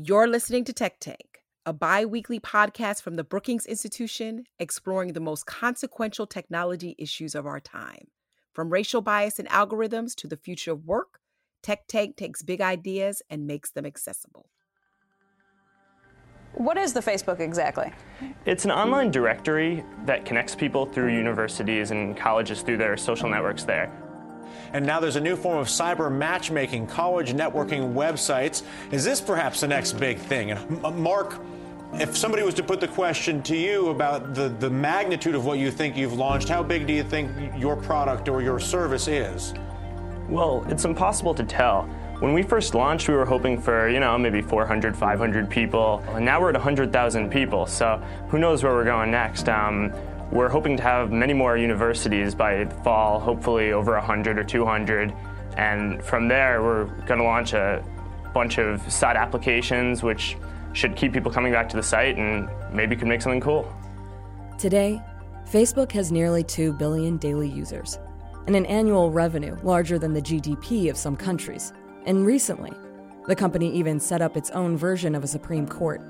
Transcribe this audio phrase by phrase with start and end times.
[0.00, 5.18] You're listening to Tech Tank, a bi weekly podcast from the Brookings Institution exploring the
[5.18, 8.06] most consequential technology issues of our time.
[8.52, 11.18] From racial bias and algorithms to the future of work,
[11.64, 14.48] Tech Tank takes big ideas and makes them accessible.
[16.54, 17.92] What is the Facebook exactly?
[18.46, 23.64] It's an online directory that connects people through universities and colleges through their social networks
[23.64, 23.92] there.
[24.72, 28.62] And now there's a new form of cyber matchmaking, college networking websites.
[28.90, 30.50] Is this perhaps the next big thing?
[30.52, 31.40] And Mark,
[31.94, 35.58] if somebody was to put the question to you about the, the magnitude of what
[35.58, 39.54] you think you've launched, how big do you think your product or your service is?
[40.28, 41.88] Well, it's impossible to tell.
[42.20, 46.24] When we first launched, we were hoping for, you know, maybe 400, 500 people, and
[46.24, 49.48] now we're at 100,000 people, so who knows where we're going next.
[49.48, 49.92] Um,
[50.30, 55.14] we're hoping to have many more universities by fall, hopefully over 100 or 200.
[55.56, 57.84] And from there, we're going to launch a
[58.34, 60.36] bunch of side applications, which
[60.74, 63.72] should keep people coming back to the site and maybe could make something cool.
[64.58, 65.02] Today,
[65.50, 67.98] Facebook has nearly 2 billion daily users
[68.46, 71.72] and an annual revenue larger than the GDP of some countries.
[72.06, 72.72] And recently,
[73.26, 76.00] the company even set up its own version of a Supreme Court.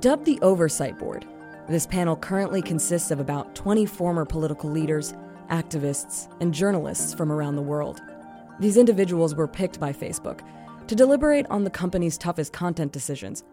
[0.00, 1.26] Dubbed the Oversight Board,
[1.68, 5.12] this panel currently consists of about 20 former political leaders,
[5.50, 8.00] activists, and journalists from around the world.
[8.58, 10.40] These individuals were picked by Facebook
[10.86, 13.44] to deliberate on the company's toughest content decisions.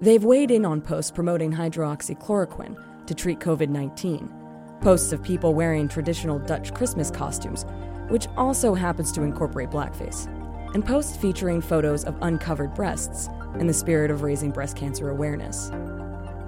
[0.00, 4.32] They've weighed in on posts promoting hydroxychloroquine to treat COVID 19,
[4.80, 7.66] posts of people wearing traditional Dutch Christmas costumes,
[8.08, 10.26] which also happens to incorporate blackface,
[10.74, 15.70] and posts featuring photos of uncovered breasts in the spirit of raising breast cancer awareness.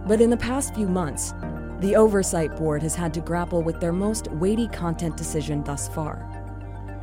[0.06, 1.34] But in the past few months,
[1.80, 6.30] the Oversight Board has had to grapple with their most weighty content decision thus far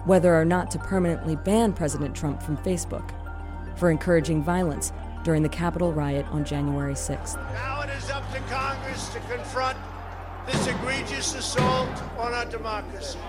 [0.06, 3.12] whether or not to permanently ban President Trump from Facebook
[3.76, 4.92] for encouraging violence
[5.24, 7.36] during the Capitol riot on January 6th.
[7.54, 9.78] Now it is up to Congress to confront
[10.48, 13.20] this egregious assault on our democracy.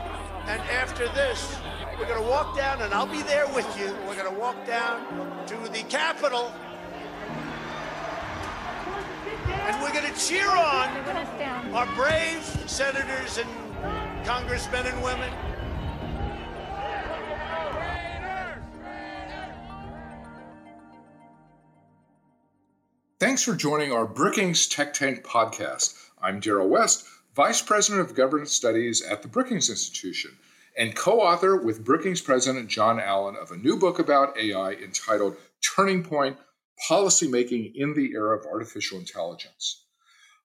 [0.47, 1.55] And after this,
[1.99, 3.95] we're going to walk down, and I'll be there with you.
[4.09, 6.51] We're going to walk down to the Capitol
[9.65, 10.89] and we're going to cheer on
[11.73, 13.49] our brave senators and
[14.25, 15.33] congressmen and women.
[23.21, 25.95] Thanks for joining our Brookings Tech Tank podcast.
[26.21, 27.07] I'm Darrell West,
[27.37, 30.33] Vice President of Governance Studies at the Brookings Institution
[30.77, 35.37] and co author with Brookings President John Allen of a new book about AI entitled
[35.77, 36.37] Turning Point
[36.89, 39.85] Policymaking in the Era of Artificial Intelligence.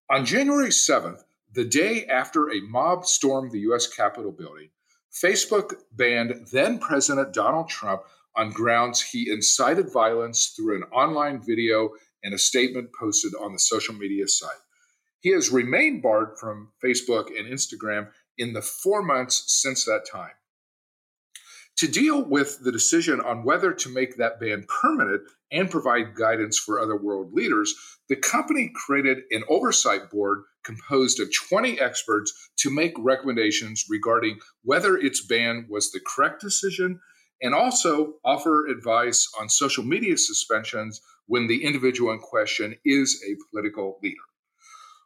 [0.09, 3.87] On January 7th, the day after a mob stormed the U.S.
[3.87, 4.69] Capitol building,
[5.11, 8.03] Facebook banned then President Donald Trump
[8.35, 11.89] on grounds he incited violence through an online video
[12.23, 14.51] and a statement posted on the social media site.
[15.19, 20.31] He has remained barred from Facebook and Instagram in the four months since that time.
[21.77, 26.57] To deal with the decision on whether to make that ban permanent and provide guidance
[26.57, 27.73] for other world leaders,
[28.09, 34.97] the company created an oversight board composed of 20 experts to make recommendations regarding whether
[34.97, 36.99] its ban was the correct decision
[37.41, 43.35] and also offer advice on social media suspensions when the individual in question is a
[43.49, 44.15] political leader.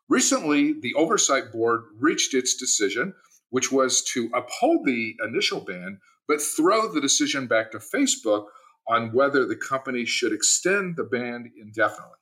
[0.10, 3.14] Recently, the oversight board reached its decision,
[3.50, 8.46] which was to uphold the initial ban but throw the decision back to Facebook
[8.92, 12.20] on whether the company should extend the ban indefinitely.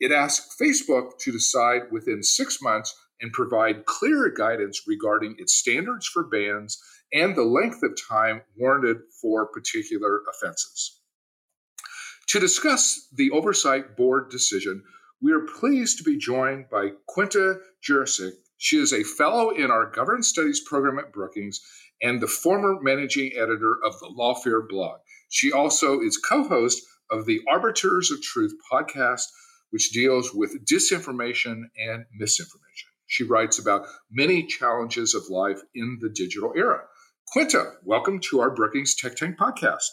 [0.00, 6.06] It asked Facebook to decide within six months and provide clear guidance regarding its standards
[6.06, 6.78] for bans
[7.12, 11.00] and the length of time warranted for particular offenses.
[12.28, 14.82] To discuss the Oversight Board decision,
[15.22, 17.56] we are pleased to be joined by Quinta
[17.86, 18.32] Jurecic.
[18.58, 21.60] She is a fellow in our Governance Studies program at Brookings
[22.02, 25.00] and the former managing editor of the Lawfare blog.
[25.28, 29.24] She also is co host of the Arbiters of Truth podcast,
[29.70, 32.90] which deals with disinformation and misinformation.
[33.06, 36.84] She writes about many challenges of life in the digital era.
[37.28, 39.90] Quinta, welcome to our Brookings Tech Tank podcast.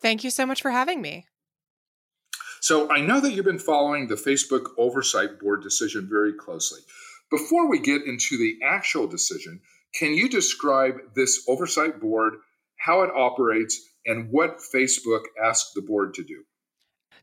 [0.00, 1.26] Thank you so much for having me.
[2.60, 6.80] So, I know that you've been following the Facebook Oversight Board decision very closely.
[7.30, 9.60] Before we get into the actual decision,
[9.94, 12.34] can you describe this oversight board,
[12.76, 16.44] how it operates, and what Facebook asked the board to do?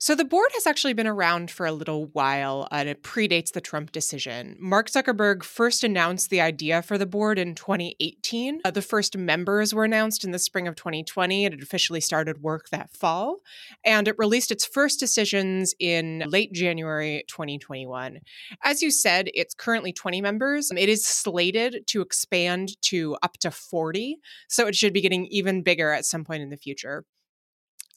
[0.03, 3.61] So the board has actually been around for a little while and it predates the
[3.61, 4.57] Trump decision.
[4.59, 8.59] Mark Zuckerberg first announced the idea for the board in 2018.
[8.65, 12.41] Uh, the first members were announced in the spring of 2020 and it officially started
[12.41, 13.37] work that fall.
[13.85, 18.19] And it released its first decisions in late January 2021.
[18.61, 20.69] As you said, it's currently 20 members.
[20.69, 24.17] It is slated to expand to up to 40.
[24.49, 27.05] So it should be getting even bigger at some point in the future.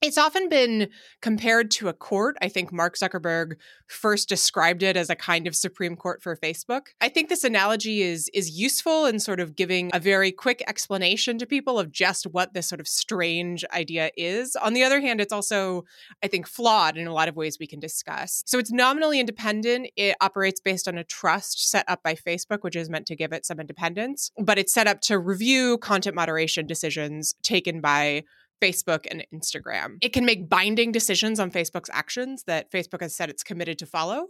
[0.07, 0.89] It's often been
[1.21, 2.37] compared to a court.
[2.41, 3.57] I think Mark Zuckerberg
[3.89, 6.89] first described it as a kind of Supreme Court for Facebook.
[7.01, 11.39] I think this analogy is is useful in sort of giving a very quick explanation
[11.39, 14.55] to people of just what this sort of strange idea is.
[14.55, 15.85] On the other hand, it's also
[16.23, 18.45] I think flawed in a lot of ways we can discuss.
[18.47, 19.89] So it's nominally independent.
[19.97, 23.33] It operates based on a trust set up by Facebook, which is meant to give
[23.33, 28.23] it some independence, but it's set up to review content moderation decisions taken by
[28.61, 29.99] Facebook and Instagram.
[30.01, 33.87] It can make binding decisions on Facebook's actions that Facebook has said it's committed to
[33.87, 34.29] follow.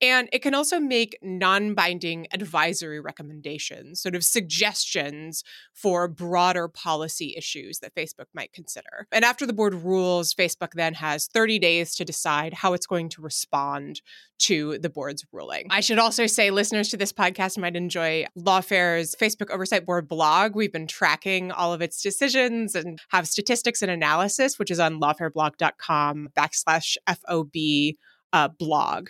[0.00, 7.34] And it can also make non binding advisory recommendations, sort of suggestions for broader policy
[7.36, 9.06] issues that Facebook might consider.
[9.12, 13.08] And after the board rules, Facebook then has 30 days to decide how it's going
[13.10, 14.00] to respond
[14.38, 15.66] to the board's ruling.
[15.70, 20.54] I should also say listeners to this podcast might enjoy Lawfare's Facebook Oversight Board blog.
[20.54, 25.00] We've been tracking all of its decisions and have statistics and analysis, which is on
[25.00, 27.96] lawfareblog.com backslash FOB
[28.32, 29.08] uh, blog.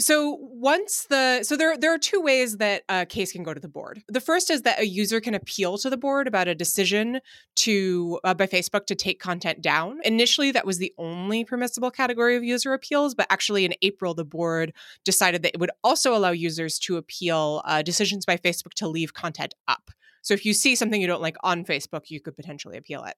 [0.00, 3.58] So once the so there there are two ways that a case can go to
[3.58, 4.00] the board.
[4.06, 7.18] The first is that a user can appeal to the board about a decision
[7.56, 9.98] to uh, by Facebook to take content down.
[10.04, 14.24] Initially, that was the only permissible category of user appeals, but actually in April, the
[14.24, 14.72] board
[15.04, 19.14] decided that it would also allow users to appeal uh, decisions by Facebook to leave
[19.14, 19.87] content up.
[20.22, 23.14] So if you see something you don't like on Facebook, you could potentially appeal it.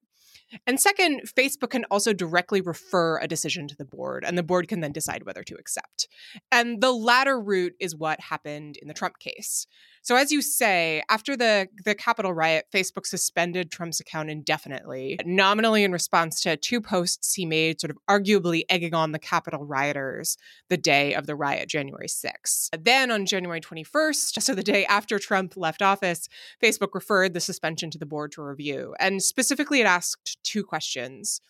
[0.67, 4.69] And second, Facebook can also directly refer a decision to the board, and the board
[4.69, 6.09] can then decide whether to accept.
[6.51, 9.67] And the latter route is what happened in the Trump case.
[10.03, 15.85] So, as you say, after the, the Capitol riot, Facebook suspended Trump's account indefinitely, nominally
[15.85, 20.39] in response to two posts he made, sort of arguably egging on the Capitol rioters
[20.69, 22.71] the day of the riot, January 6th.
[22.83, 26.29] Then on January 21st, so the day after Trump left office,
[26.63, 28.95] Facebook referred the suspension to the board to review.
[28.99, 31.41] And specifically, it asked two questions.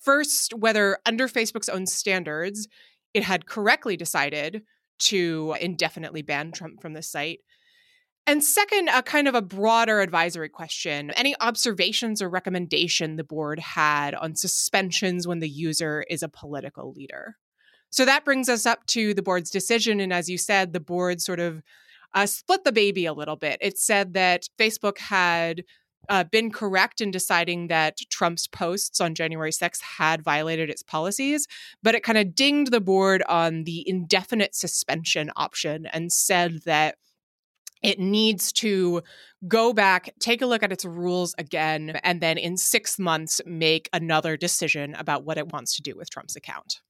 [0.00, 2.68] First, whether under Facebook's own standards,
[3.12, 4.62] it had correctly decided
[4.98, 7.40] to indefinitely ban Trump from the site.
[8.28, 11.12] And second, a kind of a broader advisory question.
[11.12, 16.92] Any observations or recommendation the board had on suspensions when the user is a political
[16.92, 17.36] leader?
[17.88, 19.98] So that brings us up to the board's decision.
[19.98, 21.62] And as you said, the board sort of
[22.12, 23.56] uh, split the baby a little bit.
[23.62, 25.64] It said that Facebook had
[26.10, 31.46] uh, been correct in deciding that Trump's posts on January 6th had violated its policies,
[31.82, 36.96] but it kind of dinged the board on the indefinite suspension option and said that
[37.82, 39.02] it needs to
[39.46, 43.88] go back, take a look at its rules again, and then in six months make
[43.92, 46.80] another decision about what it wants to do with Trump's account.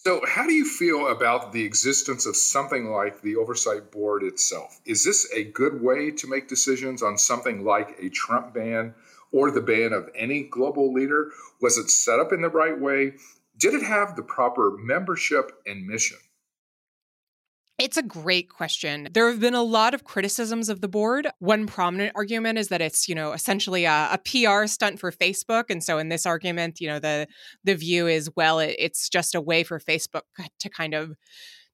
[0.00, 4.80] So, how do you feel about the existence of something like the Oversight Board itself?
[4.86, 8.94] Is this a good way to make decisions on something like a Trump ban
[9.32, 11.32] or the ban of any global leader?
[11.60, 13.14] Was it set up in the right way?
[13.58, 16.18] Did it have the proper membership and mission?
[17.78, 19.08] It's a great question.
[19.12, 21.28] There have been a lot of criticisms of the board.
[21.38, 25.64] One prominent argument is that it's, you know, essentially a, a PR stunt for Facebook.
[25.70, 27.28] And so in this argument, you know, the
[27.62, 30.22] the view is, well, it, it's just a way for Facebook
[30.58, 31.14] to kind of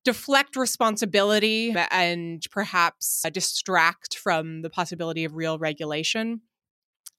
[0.04, 6.42] deflect responsibility and perhaps uh, distract from the possibility of real regulation.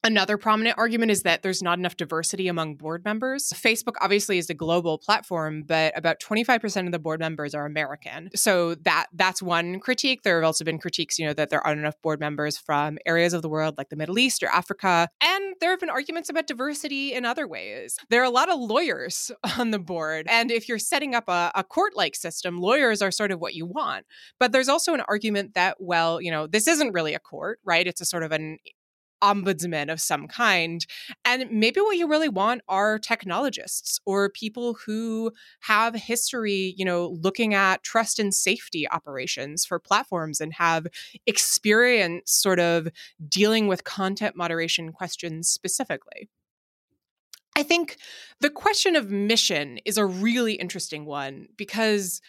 [0.06, 3.52] Another prominent argument is that there's not enough diversity among board members.
[3.56, 8.30] Facebook obviously is a global platform, but about 25% of the board members are American.
[8.36, 10.22] So that that's one critique.
[10.22, 13.34] There have also been critiques, you know, that there aren't enough board members from areas
[13.34, 15.10] of the world like the Middle East or Africa.
[15.22, 17.98] And there have been arguments about diversity in other ways.
[18.12, 20.28] There are a lot of lawyers on the board.
[20.30, 23.66] And if you're setting up a, a court-like system, lawyers are sort of what you
[23.66, 24.06] want.
[24.40, 27.88] But there's also an argument that, well, you know, this isn't really a court, right?
[27.88, 28.60] It's a sort of an
[29.26, 30.86] ombudsman of some kind.
[31.26, 37.18] And maybe what you really want are technologists or people who have history, you know,
[37.22, 40.86] looking at trust and safety operations for platforms and have
[41.26, 42.88] experience sort of
[43.28, 46.30] dealing with content moderation questions specifically.
[47.58, 47.98] I think
[48.42, 52.22] the question of mission is a really interesting one because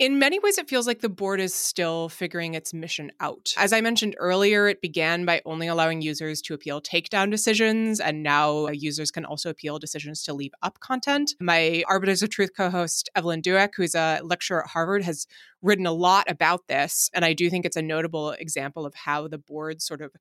[0.00, 3.52] In many ways, it feels like the board is still figuring its mission out.
[3.58, 8.22] As I mentioned earlier, it began by only allowing users to appeal takedown decisions, and
[8.22, 11.34] now users can also appeal decisions to leave up content.
[11.38, 15.26] My Arbiters of Truth co host, Evelyn Douek, who's a lecturer at Harvard, has
[15.60, 17.10] written a lot about this.
[17.12, 20.12] And I do think it's a notable example of how the board sort of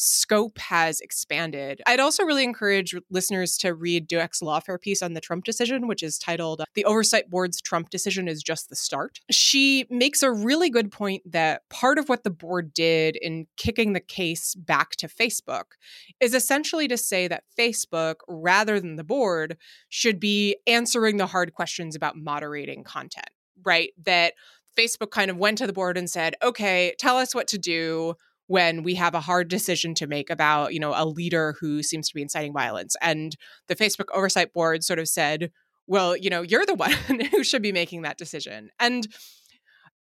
[0.00, 1.82] scope has expanded.
[1.84, 6.04] I'd also really encourage listeners to read Douek's lawfare piece on the Trump decision, which
[6.04, 9.18] is titled The Oversight Board's Trump Decision is Just the Start.
[9.30, 13.92] She makes a really good point that part of what the board did in kicking
[13.92, 15.72] the case back to Facebook
[16.20, 19.56] is essentially to say that Facebook, rather than the board,
[19.88, 23.30] should be answering the hard questions about moderating content,
[23.64, 23.90] right?
[24.04, 24.34] That
[24.78, 28.14] Facebook kind of went to the board and said, okay, tell us what to do
[28.48, 32.08] when we have a hard decision to make about, you know, a leader who seems
[32.08, 32.96] to be inciting violence.
[33.00, 33.36] And
[33.68, 35.52] the Facebook oversight board sort of said,
[35.86, 36.74] well, you know, you're the
[37.08, 38.70] one who should be making that decision.
[38.80, 39.06] And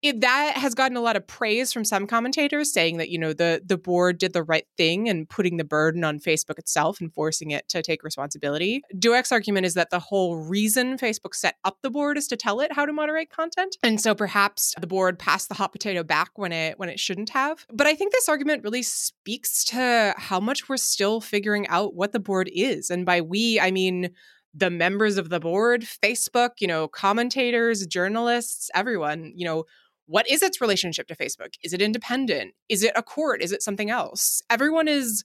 [0.04, 3.34] it, that has gotten a lot of praise from some commentators saying that you know
[3.34, 7.12] the the board did the right thing and putting the burden on Facebook itself and
[7.13, 8.82] forcing it to take responsibility.
[8.96, 12.60] Douek's argument is that the whole reason Facebook set up the board is to tell
[12.60, 16.32] it how to moderate content, and so perhaps the board passed the hot potato back
[16.36, 17.66] when it when it shouldn't have.
[17.74, 22.12] But I think this argument really speaks to how much we're still figuring out what
[22.12, 24.12] the board is, and by we I mean
[24.54, 29.66] the members of the board, Facebook, you know, commentators, journalists, everyone, you know
[30.08, 31.56] what is its relationship to Facebook?
[31.64, 32.54] Is it independent?
[32.70, 33.42] Is it a court?
[33.42, 34.42] Is it something else?
[34.50, 35.24] Everyone is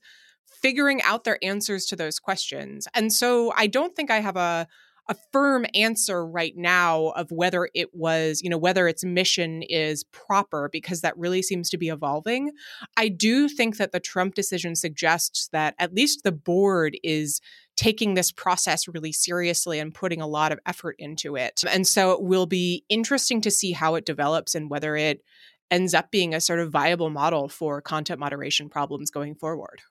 [0.61, 2.87] figuring out their answers to those questions.
[2.93, 4.67] And so I don't think I have a
[5.09, 10.03] a firm answer right now of whether it was, you know, whether its mission is
[10.05, 12.51] proper because that really seems to be evolving.
[12.95, 17.41] I do think that the Trump decision suggests that at least the board is
[17.75, 21.61] taking this process really seriously and putting a lot of effort into it.
[21.69, 25.23] And so it will be interesting to see how it develops and whether it
[25.71, 29.81] ends up being a sort of viable model for content moderation problems going forward.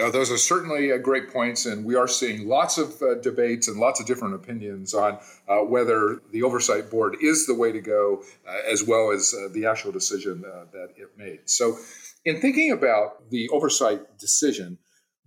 [0.00, 3.66] Uh, those are certainly uh, great points, and we are seeing lots of uh, debates
[3.66, 7.80] and lots of different opinions on uh, whether the oversight board is the way to
[7.80, 11.40] go, uh, as well as the actual decision that it made.
[11.46, 11.76] So,
[12.24, 14.78] in thinking about the oversight decision,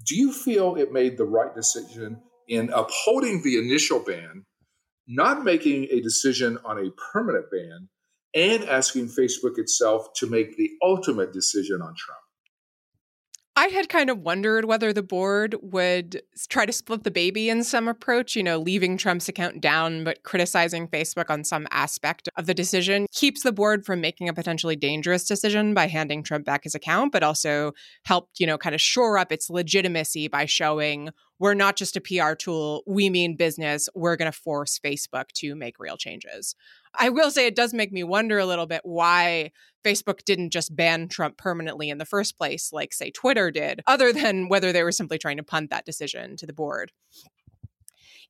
[0.06, 4.46] do you feel it made the right decision in upholding the initial ban,
[5.08, 7.90] not making a decision on a permanent ban,
[8.34, 12.21] and asking Facebook itself to make the ultimate decision on Trump?
[13.58, 17.66] I had kind of wondered whether the board would try to split the baby in
[17.66, 22.46] some approach, you know, leaving Trump's account down, but criticizing Facebook on some aspect of
[22.46, 26.64] the decision keeps the board from making a potentially dangerous decision by handing Trump back
[26.64, 27.74] his account, but also
[28.06, 32.02] helped, you know, kind of shore up its legitimacy by showing we're not just a
[32.02, 33.90] PR tool, we mean business.
[33.94, 36.56] We're going to force Facebook to make real changes.
[36.98, 39.52] I will say it does make me wonder a little bit why
[39.84, 44.14] Facebook didn't just ban Trump permanently in the first place, like, say, Twitter did, other
[44.14, 46.92] than whether they were simply trying to punt that decision to the board.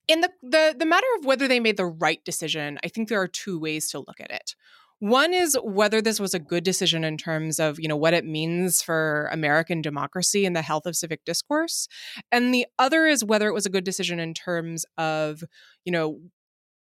[0.07, 3.21] In the, the, the matter of whether they made the right decision, I think there
[3.21, 4.55] are two ways to look at it.
[4.99, 8.23] One is whether this was a good decision in terms of, you know, what it
[8.23, 11.87] means for American democracy and the health of civic discourse.
[12.31, 15.43] And the other is whether it was a good decision in terms of,
[15.85, 16.19] you know,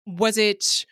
[0.06, 0.86] was it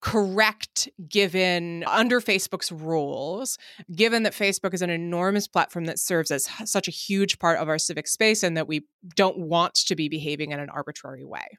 [0.00, 3.58] correct given under Facebook's rules,
[3.94, 7.68] given that Facebook is an enormous platform that serves as such a huge part of
[7.68, 8.86] our civic space and that we
[9.16, 11.58] don't want to be behaving in an arbitrary way.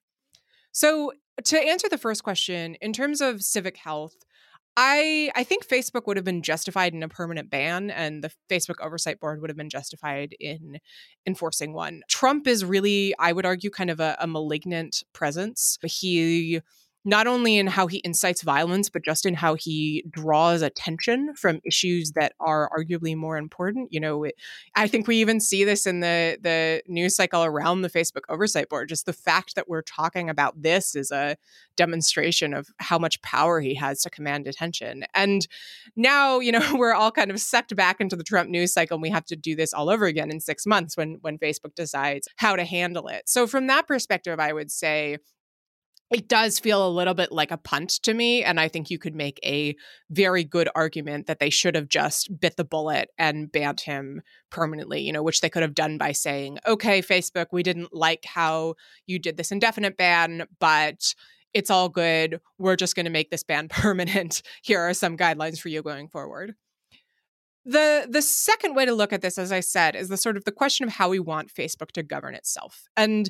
[0.72, 1.12] So,
[1.46, 4.16] to answer the first question, in terms of civic health,
[4.78, 8.80] I I think Facebook would have been justified in a permanent ban and the Facebook
[8.82, 10.80] oversight board would have been justified in
[11.26, 12.02] enforcing one.
[12.08, 15.78] Trump is really, I would argue, kind of a, a malignant presence.
[15.84, 16.62] He
[17.06, 21.62] not only in how he incites violence, but just in how he draws attention from
[21.64, 23.92] issues that are arguably more important.
[23.92, 24.36] You know, it,
[24.76, 28.70] I think we even see this in the the news cycle around the Facebook oversight
[28.70, 28.90] board.
[28.90, 31.38] Just the fact that we're talking about this is a
[31.78, 35.06] demonstration of how much power he has to command attention.
[35.14, 35.48] And
[35.96, 39.02] now, you know, we're all kind of sucked back into the Trump news cycle, and
[39.02, 42.28] we have to do this all over again in six months when when Facebook decides
[42.36, 43.30] how to handle it.
[43.30, 45.18] So from that perspective, I would say
[46.12, 48.44] it does feel a little bit like a punt to me.
[48.44, 49.76] And I think you could make a
[50.10, 55.02] very good argument that they should have just bit the bullet and banned him permanently,
[55.02, 58.74] you know, which they could have done by saying, okay, Facebook, we didn't like how
[59.06, 61.14] you did this indefinite ban, but
[61.54, 62.40] it's all good.
[62.58, 64.42] We're just going to make this ban permanent.
[64.64, 66.56] Here are some guidelines for you going forward.
[67.66, 70.46] The the second way to look at this, as I said, is the sort of
[70.46, 72.86] the question of how we want Facebook to govern itself.
[72.98, 73.30] And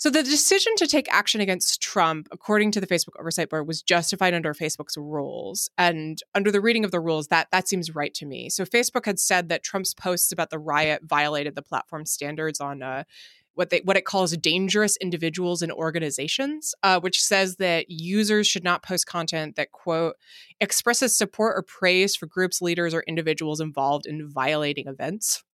[0.00, 3.82] So the decision to take action against Trump, according to the Facebook Oversight Board, was
[3.82, 5.68] justified under Facebook's rules.
[5.76, 8.48] And under the reading of the rules, that that seems right to me.
[8.48, 12.82] So Facebook had said that Trump's posts about the riot violated the platform standards on
[12.82, 13.04] uh,
[13.52, 18.64] what they what it calls dangerous individuals and organizations, uh, which says that users should
[18.64, 20.16] not post content that quote
[20.62, 25.44] expresses support or praise for groups, leaders, or individuals involved in violating events.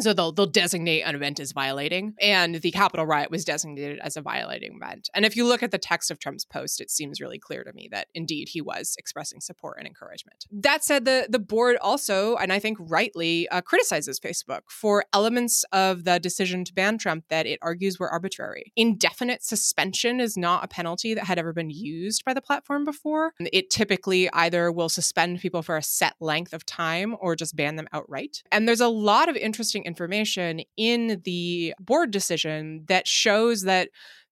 [0.00, 4.16] So they'll they'll designate an event as violating, and the Capitol riot was designated as
[4.16, 5.08] a violating event.
[5.14, 7.72] And if you look at the text of Trump's post, it seems really clear to
[7.72, 10.46] me that indeed he was expressing support and encouragement.
[10.50, 15.64] That said, the the board also, and I think rightly, uh, criticizes Facebook for elements
[15.72, 18.72] of the decision to ban Trump that it argues were arbitrary.
[18.76, 23.32] Indefinite suspension is not a penalty that had ever been used by the platform before.
[23.38, 27.76] It typically either will suspend people for a set length of time or just ban
[27.76, 28.42] them outright.
[28.50, 33.88] And there's a lot of interesting information in the board decision that shows that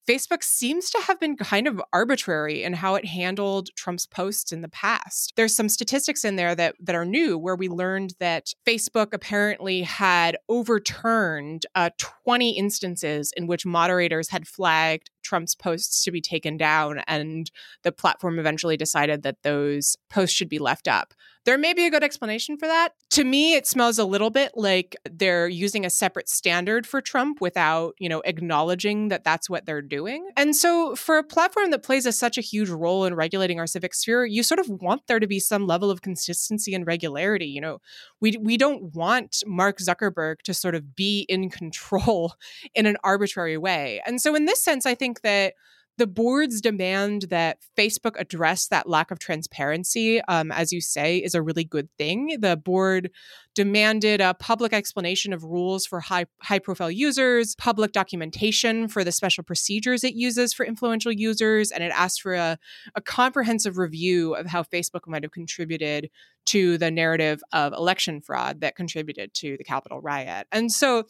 [0.08, 4.60] Facebook seems to have been kind of arbitrary in how it handled Trump's posts in
[4.60, 5.32] the past.
[5.36, 9.82] There's some statistics in there that, that are new where we learned that Facebook apparently
[9.82, 16.56] had overturned uh, 20 instances in which moderators had flagged Trump's posts to be taken
[16.56, 17.50] down, and
[17.82, 21.14] the platform eventually decided that those posts should be left up.
[21.44, 22.94] There may be a good explanation for that.
[23.10, 27.40] To me, it smells a little bit like they're using a separate standard for Trump
[27.40, 30.28] without, you know, acknowledging that that's what they're doing.
[30.36, 33.66] And so, for a platform that plays a, such a huge role in regulating our
[33.66, 37.46] civic sphere, you sort of want there to be some level of consistency and regularity.
[37.46, 37.78] You know,
[38.20, 42.34] we we don't want Mark Zuckerberg to sort of be in control
[42.74, 44.00] in an arbitrary way.
[44.06, 45.54] And so, in this sense, I think that
[45.98, 51.34] the board's demand that Facebook address that lack of transparency, um, as you say, is
[51.34, 52.38] a really good thing.
[52.40, 53.10] The board
[53.54, 59.12] demanded a public explanation of rules for high high profile users, public documentation for the
[59.12, 62.58] special procedures it uses for influential users, and it asked for a,
[62.94, 66.08] a comprehensive review of how Facebook might have contributed
[66.46, 70.46] to the narrative of election fraud that contributed to the Capitol riot.
[70.50, 71.04] And so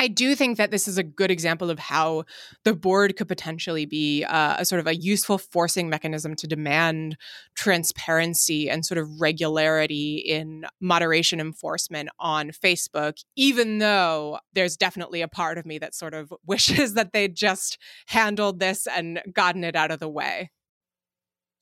[0.00, 2.24] I do think that this is a good example of how
[2.64, 7.18] the board could potentially be uh, a sort of a useful forcing mechanism to demand
[7.54, 15.28] transparency and sort of regularity in moderation enforcement on Facebook, even though there's definitely a
[15.28, 17.76] part of me that sort of wishes that they'd just
[18.06, 20.50] handled this and gotten it out of the way.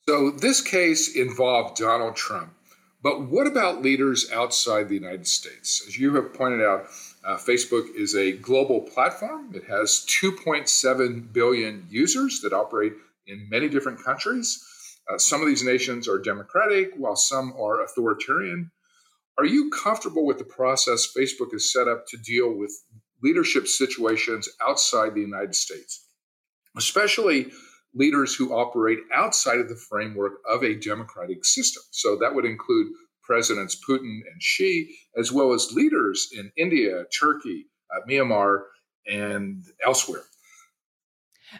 [0.07, 2.53] So, this case involved Donald Trump.
[3.03, 5.83] But what about leaders outside the United States?
[5.85, 6.87] As you have pointed out,
[7.23, 9.51] uh, Facebook is a global platform.
[9.53, 12.93] It has 2.7 billion users that operate
[13.27, 14.63] in many different countries.
[15.09, 18.71] Uh, some of these nations are democratic, while some are authoritarian.
[19.37, 22.71] Are you comfortable with the process Facebook has set up to deal with
[23.21, 26.05] leadership situations outside the United States,
[26.77, 27.51] especially
[27.93, 31.83] leaders who operate outside of the framework of a democratic system?
[31.91, 32.93] So that would include
[33.29, 38.63] Presidents Putin and Xi, as well as leaders in India, Turkey, uh, Myanmar,
[39.05, 40.23] and elsewhere.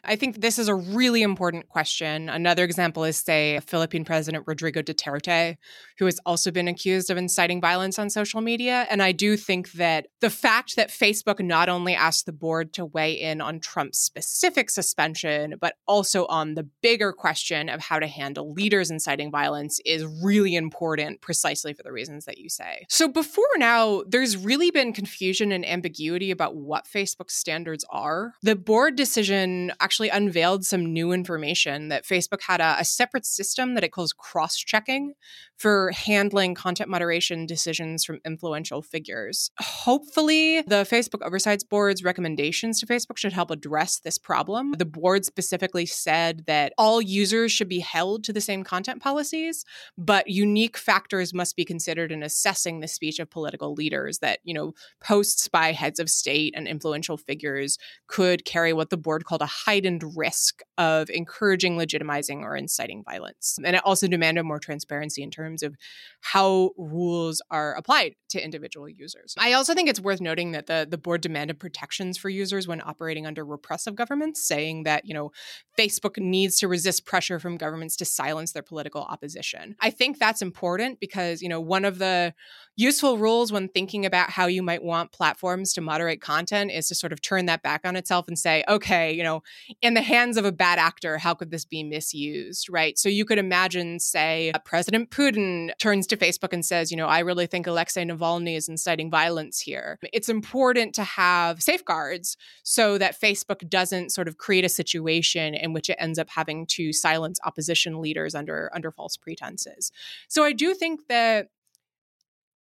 [0.03, 2.29] I think this is a really important question.
[2.29, 5.57] Another example is, say, Philippine President Rodrigo Duterte,
[5.97, 8.87] who has also been accused of inciting violence on social media.
[8.89, 12.85] And I do think that the fact that Facebook not only asked the board to
[12.85, 18.07] weigh in on Trump's specific suspension, but also on the bigger question of how to
[18.07, 22.85] handle leaders inciting violence is really important, precisely for the reasons that you say.
[22.89, 28.33] So before now, there's really been confusion and ambiguity about what Facebook's standards are.
[28.41, 33.75] The board decision actually unveiled some new information that Facebook had a, a separate system
[33.75, 35.13] that it calls cross checking
[35.57, 39.51] for handling content moderation decisions from influential figures.
[39.59, 44.73] Hopefully, the Facebook Oversight Board's recommendations to Facebook should help address this problem.
[44.77, 49.65] The board specifically said that all users should be held to the same content policies,
[49.97, 54.53] but unique factors must be considered in assessing the speech of political leaders that, you
[54.53, 59.41] know, posts by heads of state and influential figures could carry what the board called
[59.41, 63.59] a heightened risk of encouraging, legitimizing, or inciting violence.
[63.63, 65.75] And it also demanded more transparency in terms of
[66.21, 69.35] how rules are applied to individual users.
[69.37, 72.81] I also think it's worth noting that the, the board demanded protections for users when
[72.81, 75.31] operating under repressive governments, saying that, you know,
[75.77, 79.75] Facebook needs to resist pressure from governments to silence their political opposition.
[79.79, 82.33] I think that's important because, you know, one of the
[82.75, 86.95] useful rules when thinking about how you might want platforms to moderate content is to
[86.95, 89.43] sort of turn that back on itself and say, okay, you know,
[89.81, 92.97] in the hands of a bad actor, how could this be misused, right?
[92.97, 97.07] So you could imagine, say, uh, President Putin turns to Facebook and says, you know,
[97.07, 99.99] I really think Alexei Navalny is inciting violence here.
[100.13, 105.73] It's important to have safeguards so that Facebook doesn't sort of create a situation in
[105.73, 109.91] which it ends up having to silence opposition leaders under under false pretenses.
[110.27, 111.49] So I do think that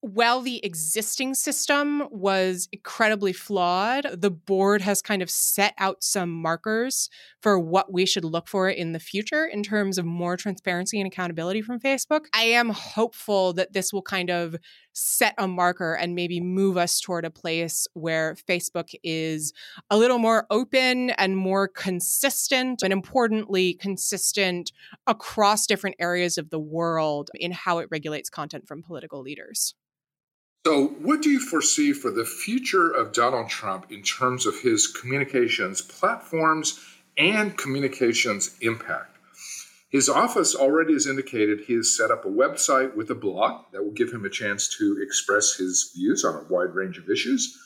[0.01, 6.29] while the existing system was incredibly flawed, the board has kind of set out some
[6.29, 7.09] markers
[7.41, 11.07] for what we should look for in the future in terms of more transparency and
[11.07, 12.25] accountability from Facebook.
[12.33, 14.55] I am hopeful that this will kind of
[14.97, 19.53] set a marker and maybe move us toward a place where Facebook is
[19.89, 24.71] a little more open and more consistent, and importantly, consistent
[25.05, 29.75] across different areas of the world in how it regulates content from political leaders.
[30.65, 34.87] So, what do you foresee for the future of Donald Trump in terms of his
[34.87, 36.79] communications platforms
[37.17, 39.16] and communications impact?
[39.89, 43.83] His office already has indicated he has set up a website with a blog that
[43.83, 47.57] will give him a chance to express his views on a wide range of issues.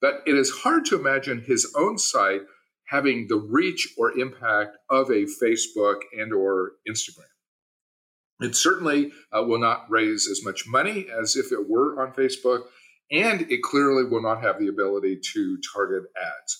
[0.00, 2.42] But it is hard to imagine his own site
[2.88, 7.24] having the reach or impact of a Facebook and or Instagram.
[8.40, 12.64] It certainly uh, will not raise as much money as if it were on Facebook,
[13.10, 16.58] and it clearly will not have the ability to target ads.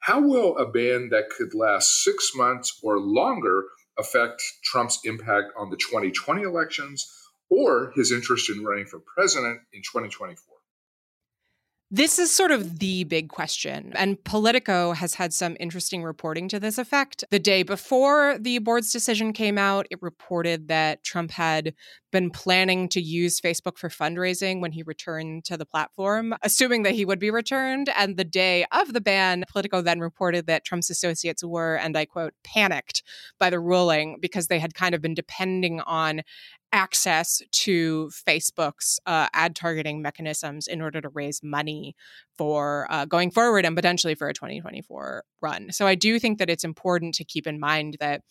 [0.00, 3.64] How will a ban that could last six months or longer
[3.98, 9.82] affect Trump's impact on the 2020 elections or his interest in running for president in
[9.82, 10.53] 2024?
[11.94, 13.92] This is sort of the big question.
[13.94, 17.22] And Politico has had some interesting reporting to this effect.
[17.30, 21.72] The day before the board's decision came out, it reported that Trump had
[22.10, 26.94] been planning to use Facebook for fundraising when he returned to the platform, assuming that
[26.94, 27.88] he would be returned.
[27.96, 32.06] And the day of the ban, Politico then reported that Trump's associates were, and I
[32.06, 33.04] quote, panicked
[33.38, 36.22] by the ruling because they had kind of been depending on
[36.74, 41.94] access to Facebook's uh, ad targeting mechanisms in order to raise money
[42.36, 45.70] for uh, going forward and potentially for a 2024 run.
[45.70, 48.22] So I do think that it's important to keep in mind that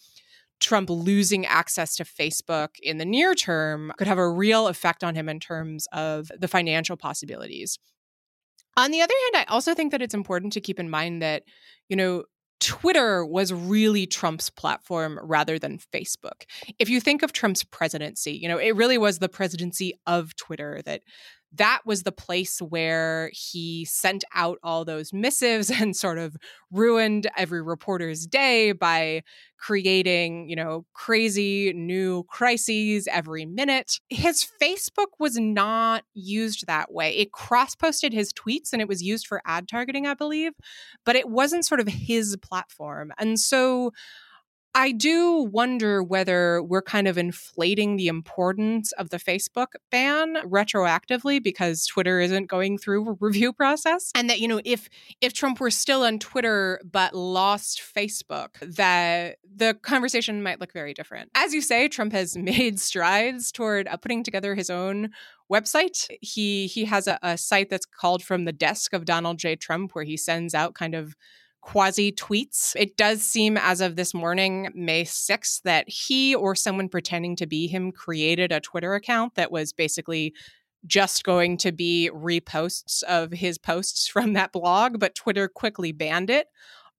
[0.59, 5.15] Trump losing access to Facebook in the near term could have a real effect on
[5.15, 7.79] him in terms of the financial possibilities.
[8.75, 11.43] On the other hand, I also think that it's important to keep in mind that,
[11.87, 12.23] you know,
[12.63, 16.45] Twitter was really Trump's platform rather than Facebook.
[16.79, 20.81] If you think of Trump's presidency, you know, it really was the presidency of Twitter
[20.85, 21.01] that
[21.55, 26.35] that was the place where he sent out all those missives and sort of
[26.71, 29.21] ruined every reporter's day by
[29.59, 33.99] creating, you know, crazy new crises every minute.
[34.09, 37.15] His Facebook was not used that way.
[37.15, 40.53] It cross posted his tweets and it was used for ad targeting, I believe,
[41.05, 43.13] but it wasn't sort of his platform.
[43.17, 43.91] And so
[44.75, 51.41] I do wonder whether we're kind of inflating the importance of the Facebook ban retroactively
[51.41, 54.89] because Twitter isn't going through a review process and that you know if
[55.21, 60.93] if Trump were still on Twitter but lost Facebook that the conversation might look very
[60.93, 61.29] different.
[61.35, 65.11] As you say Trump has made strides toward uh, putting together his own
[65.51, 66.07] website.
[66.21, 69.93] He he has a, a site that's called from the desk of Donald J Trump
[69.93, 71.15] where he sends out kind of
[71.63, 72.75] quasi tweets.
[72.75, 77.47] It does seem as of this morning, May 6th, that he or someone pretending to
[77.47, 80.33] be him created a Twitter account that was basically
[80.85, 86.29] just going to be reposts of his posts from that blog, but Twitter quickly banned
[86.29, 86.47] it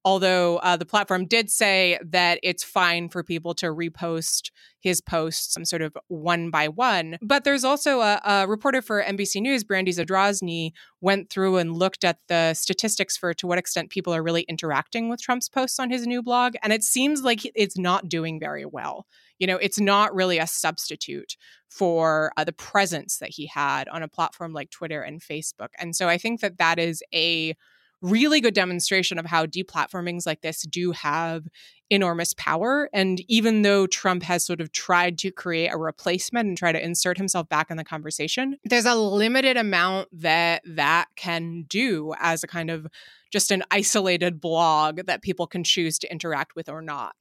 [0.05, 5.57] although uh, the platform did say that it's fine for people to repost his posts
[5.57, 7.17] um, sort of one by one.
[7.23, 12.03] But there's also a, a reporter for NBC News, Brandy Zadrozny, went through and looked
[12.03, 15.89] at the statistics for to what extent people are really interacting with Trump's posts on
[15.89, 16.53] his new blog.
[16.61, 19.07] And it seems like it's not doing very well.
[19.39, 21.35] You know, it's not really a substitute
[21.67, 25.69] for uh, the presence that he had on a platform like Twitter and Facebook.
[25.79, 27.55] And so I think that that is a
[28.01, 31.47] really good demonstration of how deplatformings like this do have
[31.89, 32.89] enormous power.
[32.93, 36.83] And even though Trump has sort of tried to create a replacement and try to
[36.83, 42.43] insert himself back in the conversation, there's a limited amount that that can do as
[42.43, 42.87] a kind of
[43.31, 47.15] just an isolated blog that people can choose to interact with or not.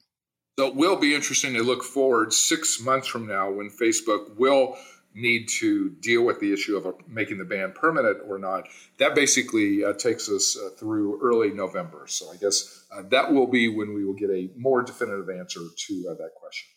[0.58, 4.76] So it will be interesting to look forward six months from now when Facebook will
[5.14, 8.68] need to deal with the issue of making the ban permanent or not.
[8.98, 12.06] That basically uh, takes us uh, through early November.
[12.08, 15.60] So I guess uh, that will be when we will get a more definitive answer
[15.60, 16.68] to uh, that question.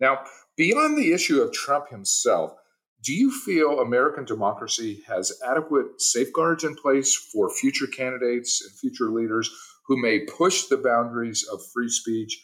[0.00, 0.20] Now,
[0.56, 2.54] beyond the issue of Trump himself,
[3.02, 9.10] do you feel American democracy has adequate safeguards in place for future candidates and future
[9.10, 9.50] leaders
[9.86, 12.42] who may push the boundaries of free speech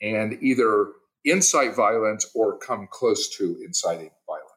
[0.00, 0.92] and either
[1.24, 4.47] incite violence or come close to inciting violence.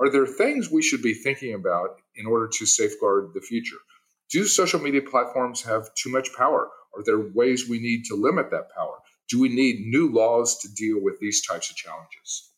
[0.00, 3.76] Are there things we should be thinking about in order to safeguard the future?
[4.30, 6.68] Do social media platforms have too much power?
[6.96, 8.98] Are there ways we need to limit that power?
[9.28, 12.50] Do we need new laws to deal with these types of challenges?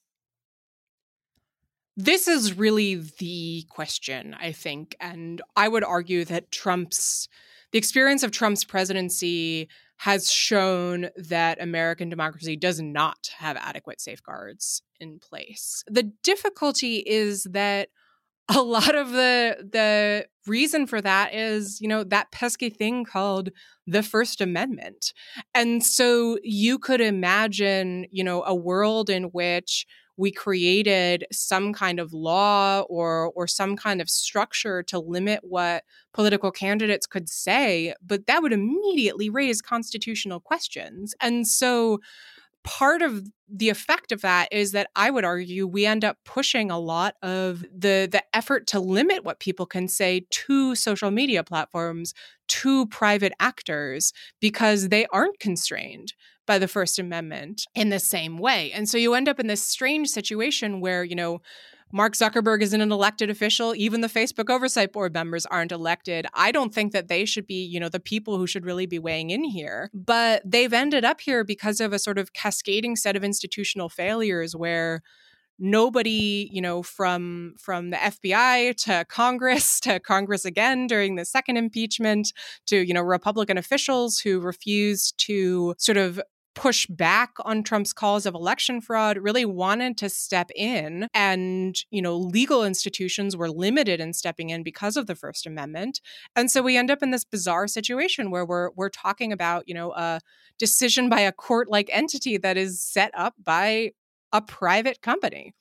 [1.96, 4.96] This is really the question, I think.
[5.00, 7.28] And I would argue that Trump's,
[7.72, 14.82] the experience of Trump's presidency has shown that American democracy does not have adequate safeguards
[15.00, 15.82] in place.
[15.86, 17.88] The difficulty is that
[18.48, 23.50] a lot of the the reason for that is you know that pesky thing called
[23.86, 25.12] the first amendment
[25.52, 29.84] and so you could imagine you know a world in which
[30.16, 35.84] we created some kind of law or or some kind of structure to limit what
[36.12, 41.14] political candidates could say but that would immediately raise constitutional questions.
[41.20, 42.00] And so
[42.64, 46.70] part of the effect of that is that I would argue we end up pushing
[46.70, 51.44] a lot of the the effort to limit what people can say to social media
[51.44, 52.12] platforms,
[52.48, 56.12] to private actors because they aren't constrained
[56.46, 58.72] by the First Amendment in the same way.
[58.72, 61.40] And so you end up in this strange situation where, you know,
[61.92, 63.74] Mark Zuckerberg isn't an elected official.
[63.76, 66.26] Even the Facebook oversight board members aren't elected.
[66.34, 68.98] I don't think that they should be, you know, the people who should really be
[68.98, 69.90] weighing in here.
[69.94, 74.56] But they've ended up here because of a sort of cascading set of institutional failures
[74.56, 75.02] where
[75.58, 81.56] nobody you know from from the FBI to Congress to Congress again during the second
[81.56, 82.32] impeachment
[82.66, 86.20] to you know Republican officials who refused to sort of
[86.56, 91.06] push back on Trump's calls of election fraud, really wanted to step in.
[91.14, 96.00] And, you know, legal institutions were limited in stepping in because of the First Amendment.
[96.34, 99.74] And so we end up in this bizarre situation where we're we're talking about, you
[99.74, 100.20] know, a
[100.58, 103.92] decision by a court-like entity that is set up by
[104.32, 105.54] a private company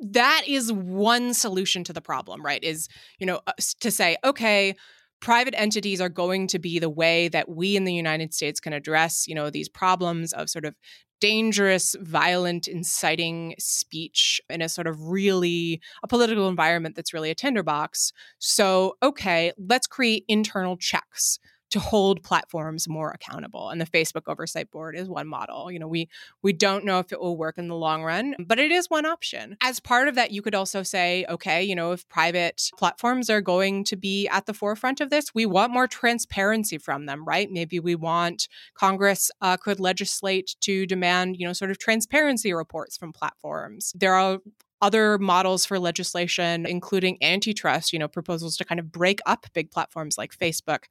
[0.00, 4.74] that is one solution to the problem right is you know uh, to say okay
[5.20, 8.72] private entities are going to be the way that we in the United States can
[8.72, 10.74] address, you know, these problems of sort of
[11.20, 17.34] dangerous, violent, inciting speech in a sort of really a political environment that's really a
[17.34, 18.12] tinderbox.
[18.38, 21.38] So, okay, let's create internal checks
[21.74, 25.72] to hold platforms more accountable and the facebook oversight board is one model.
[25.72, 26.08] You know we
[26.40, 29.04] we don't know if it will work in the long run but it is one
[29.04, 29.56] option.
[29.60, 33.40] As part of that you could also say okay you know if private platforms are
[33.40, 37.50] going to be at the forefront of this we want more transparency from them right?
[37.50, 42.96] Maybe we want congress uh, could legislate to demand you know sort of transparency reports
[42.96, 43.92] from platforms.
[43.96, 44.38] There are
[44.84, 49.70] other models for legislation, including antitrust, you know, proposals to kind of break up big
[49.70, 50.84] platforms like Facebook.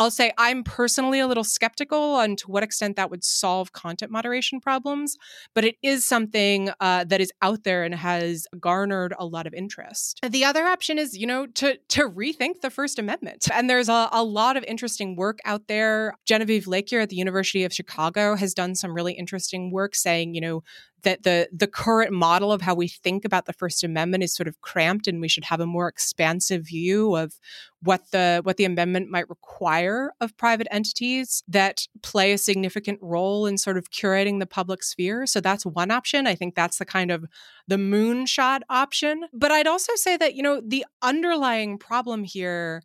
[0.00, 4.10] I'll say I'm personally a little skeptical on to what extent that would solve content
[4.10, 5.16] moderation problems,
[5.54, 9.54] but it is something uh, that is out there and has garnered a lot of
[9.54, 10.18] interest.
[10.28, 13.46] The other option is, you know, to to rethink the First Amendment.
[13.52, 16.14] And there's a, a lot of interesting work out there.
[16.24, 20.40] Genevieve Lakier at the University of Chicago has done some really interesting work saying, you
[20.40, 20.64] know,
[21.02, 24.48] that the the current model of how we think about the First Amendment is sort
[24.48, 27.34] of cramped, and we should have a more expansive view of
[27.82, 33.46] what the what the amendment might require of private entities that play a significant role
[33.46, 35.26] in sort of curating the public sphere.
[35.26, 36.26] So that's one option.
[36.26, 37.24] I think that's the kind of
[37.68, 39.26] the moonshot option.
[39.32, 42.82] But I'd also say that you know the underlying problem here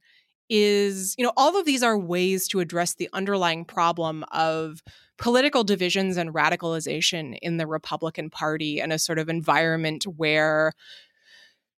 [0.52, 4.84] is you know all of these are ways to address the underlying problem of
[5.18, 10.74] political divisions and radicalization in the Republican Party and a sort of environment where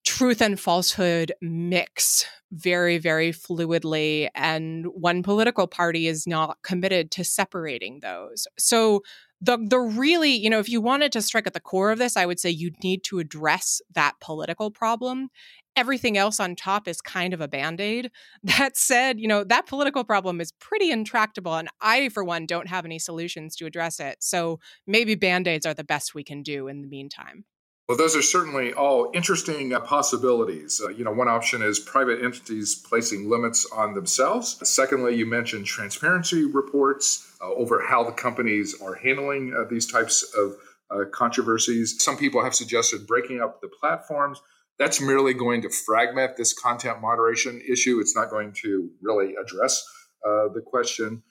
[0.06, 7.24] truth and falsehood mix very, very fluidly, and one political party is not committed to
[7.24, 8.48] separating those.
[8.58, 9.04] So,
[9.42, 12.16] the the really, you know, if you wanted to strike at the core of this,
[12.18, 15.30] I would say you need to address that political problem.
[15.76, 18.12] Everything else on top is kind of a band-aid.
[18.44, 22.68] That said you know that political problem is pretty intractable and i for one don't
[22.68, 24.18] have any solutions to address it.
[24.22, 27.46] So maybe band-aids are the best we can do in the meantime
[27.92, 30.80] well, those are certainly all interesting uh, possibilities.
[30.82, 34.58] Uh, you know, one option is private entities placing limits on themselves.
[34.64, 40.24] Secondly, you mentioned transparency reports uh, over how the companies are handling uh, these types
[40.38, 40.56] of
[40.90, 42.02] uh, controversies.
[42.02, 44.42] Some people have suggested breaking up the platforms
[44.80, 48.00] that's merely going to fragment this content moderation issue.
[48.00, 49.86] It's not going to really address
[50.26, 51.24] uh, the question.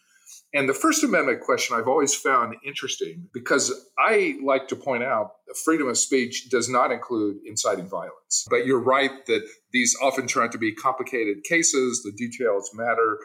[0.52, 5.32] And the First Amendment question I've always found interesting because I like to point out
[5.64, 8.46] freedom of speech does not include inciting violence.
[8.50, 13.18] But you're right that these often turn out to be complicated cases, the details matter.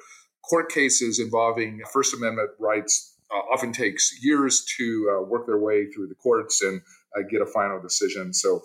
[0.48, 5.88] court cases involving First Amendment rights uh, often takes years to uh, work their way
[5.90, 6.82] through the courts and
[7.18, 8.34] uh, get a final decision.
[8.34, 8.62] So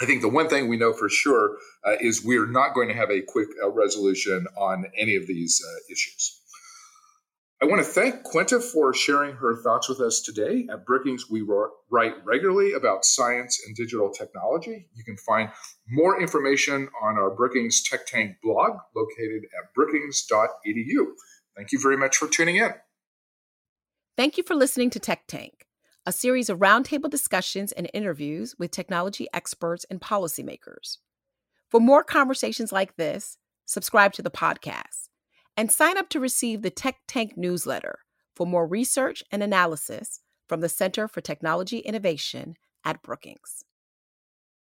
[0.00, 2.94] I think the one thing we know for sure uh, is we're not going to
[2.94, 6.40] have a quick uh, resolution on any of these uh, issues.
[7.66, 10.68] I want to thank Quinta for sharing her thoughts with us today.
[10.70, 11.44] At Brookings, we
[11.90, 14.86] write regularly about science and digital technology.
[14.94, 15.50] You can find
[15.88, 21.06] more information on our Brookings Tech Tank blog located at brookings.edu.
[21.56, 22.70] Thank you very much for tuning in.
[24.16, 25.66] Thank you for listening to Tech Tank
[26.06, 30.98] a series of roundtable discussions and interviews with technology experts and policymakers.
[31.68, 35.08] For more conversations like this, subscribe to the podcast
[35.56, 38.00] and sign up to receive the Tech Tank newsletter
[38.34, 43.65] for more research and analysis from the Center for Technology Innovation at Brookings.